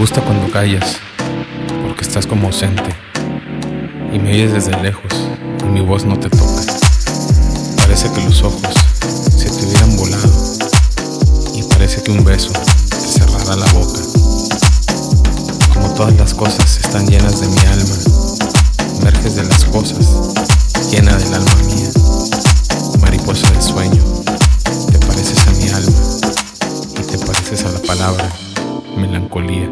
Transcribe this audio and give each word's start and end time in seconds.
gusta 0.00 0.22
cuando 0.22 0.50
callas, 0.50 0.96
porque 1.82 2.04
estás 2.04 2.26
como 2.26 2.46
ausente 2.46 2.88
y 4.10 4.18
me 4.18 4.30
oyes 4.30 4.50
desde 4.54 4.74
lejos 4.80 5.12
y 5.62 5.64
mi 5.66 5.82
voz 5.82 6.06
no 6.06 6.18
te 6.18 6.30
toca. 6.30 6.62
Parece 7.76 8.10
que 8.10 8.22
los 8.22 8.42
ojos 8.42 8.62
se 9.36 9.50
te 9.50 9.66
hubieran 9.66 9.94
volado 9.98 10.32
y 11.54 11.62
parece 11.64 12.02
que 12.02 12.12
un 12.12 12.24
beso 12.24 12.50
te 12.88 12.96
cerrará 12.96 13.56
la 13.56 13.66
boca. 13.74 14.00
Como 15.74 15.92
todas 15.92 16.16
las 16.16 16.32
cosas 16.32 16.78
están 16.78 17.06
llenas 17.06 17.38
de 17.38 17.48
mi 17.48 17.60
alma, 17.60 17.96
emerges 19.02 19.36
de 19.36 19.44
las 19.44 19.66
cosas, 19.66 20.08
llena 20.90 21.14
del 21.14 21.34
alma 21.34 21.54
mía, 21.66 21.90
mariposa 23.02 23.50
del 23.50 23.60
sueño, 23.60 24.02
te 24.90 24.98
pareces 25.06 25.46
a 25.46 25.50
mi 25.50 25.68
alma 25.68 26.00
y 26.98 27.02
te 27.02 27.18
pareces 27.18 27.64
a 27.66 27.68
la 27.68 27.80
palabra 27.80 28.49
melancolía. 29.00 29.70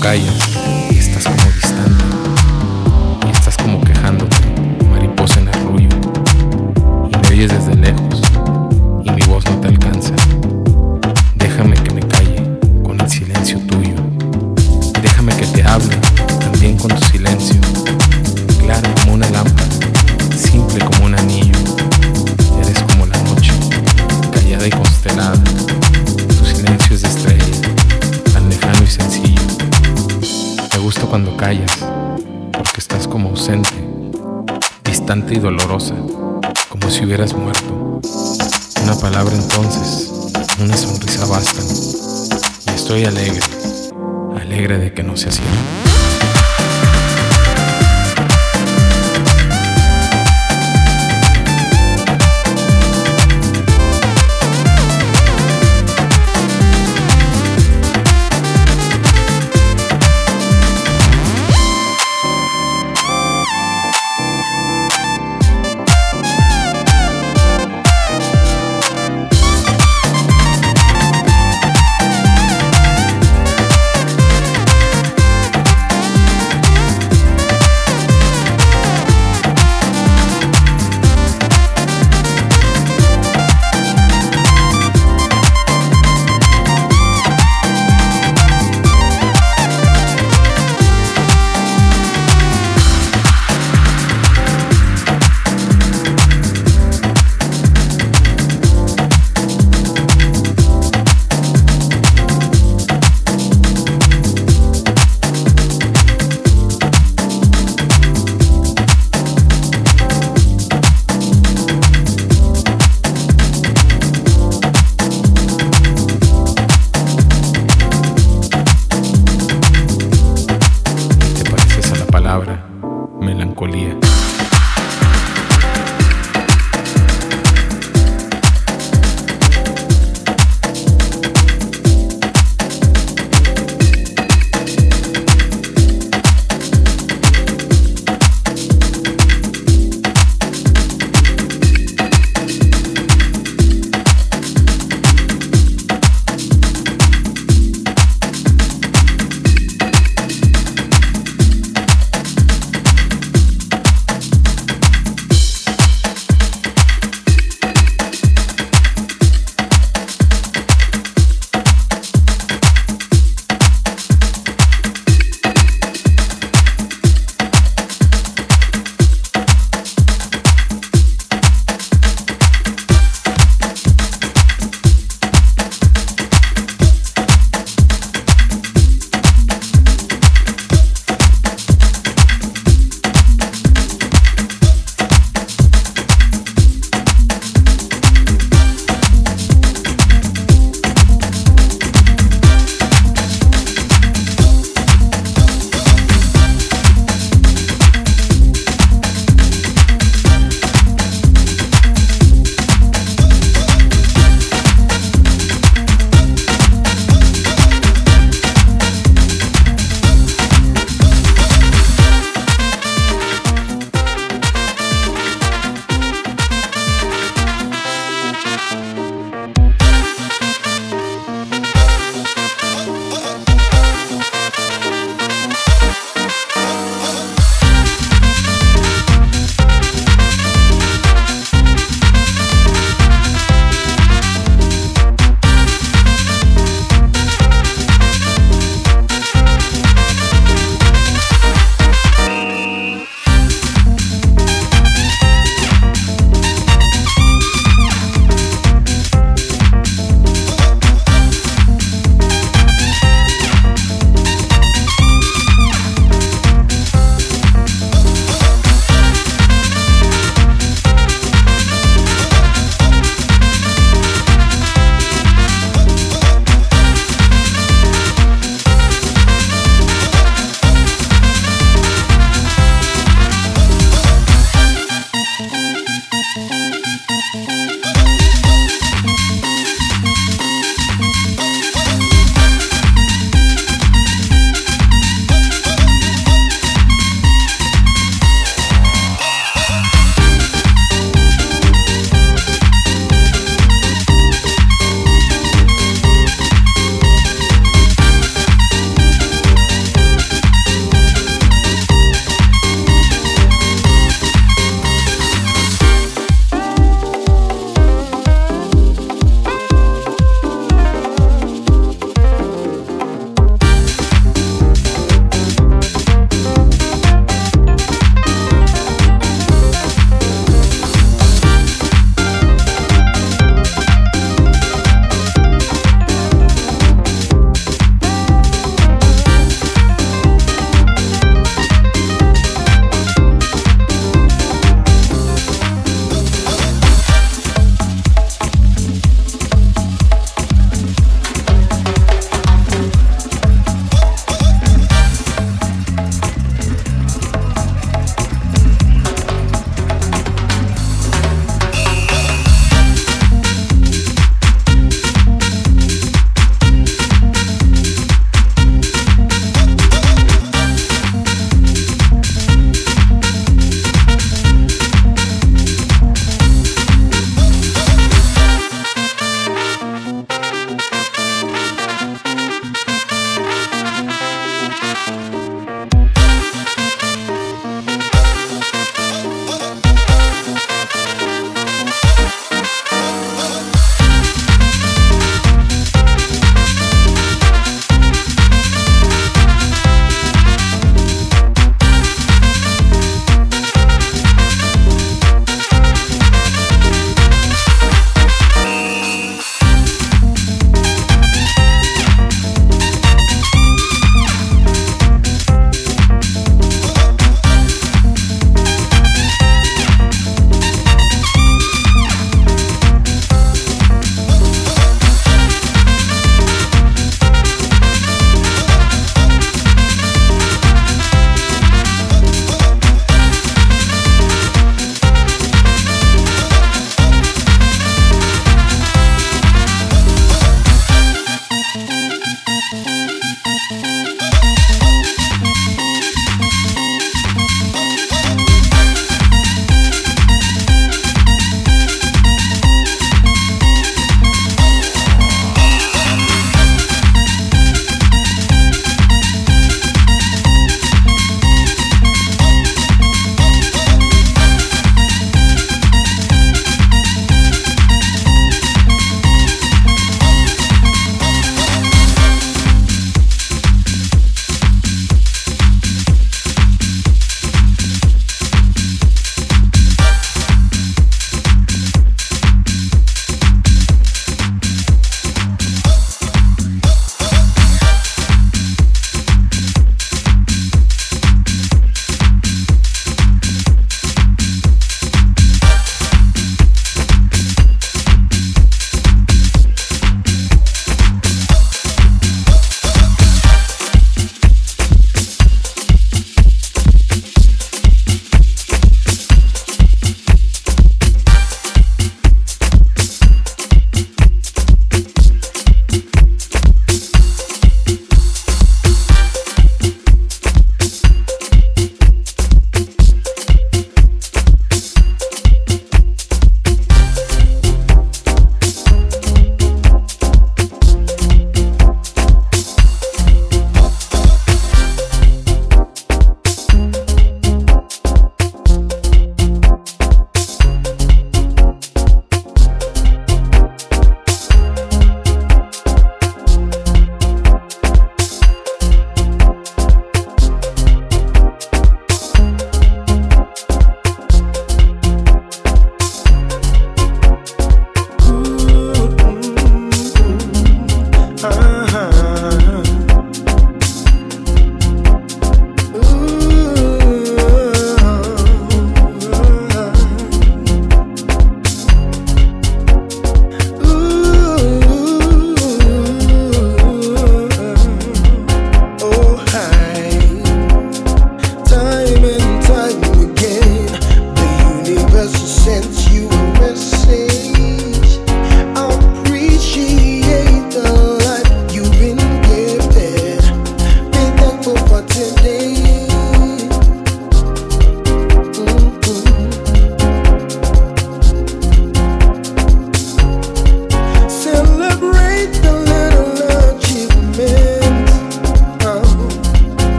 Gusta 0.00 0.47